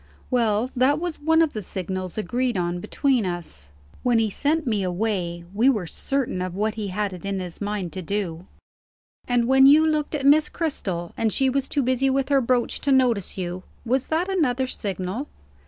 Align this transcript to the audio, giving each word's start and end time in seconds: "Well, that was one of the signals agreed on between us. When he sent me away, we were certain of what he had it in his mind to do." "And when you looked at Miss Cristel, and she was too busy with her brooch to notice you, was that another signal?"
"Well, 0.31 0.71
that 0.75 0.99
was 0.99 1.21
one 1.21 1.43
of 1.43 1.53
the 1.53 1.61
signals 1.61 2.17
agreed 2.17 2.57
on 2.57 2.79
between 2.79 3.23
us. 3.23 3.69
When 4.01 4.17
he 4.17 4.31
sent 4.31 4.65
me 4.65 4.81
away, 4.81 5.43
we 5.53 5.69
were 5.69 5.85
certain 5.85 6.41
of 6.41 6.55
what 6.55 6.73
he 6.73 6.87
had 6.87 7.13
it 7.13 7.23
in 7.23 7.39
his 7.39 7.61
mind 7.61 7.93
to 7.93 8.01
do." 8.01 8.47
"And 9.27 9.47
when 9.47 9.67
you 9.67 9.85
looked 9.85 10.15
at 10.15 10.25
Miss 10.25 10.49
Cristel, 10.49 11.13
and 11.15 11.31
she 11.31 11.51
was 11.51 11.69
too 11.69 11.83
busy 11.83 12.09
with 12.09 12.29
her 12.29 12.41
brooch 12.41 12.79
to 12.81 12.91
notice 12.91 13.37
you, 13.37 13.61
was 13.85 14.07
that 14.07 14.27
another 14.27 14.65
signal?" 14.65 15.27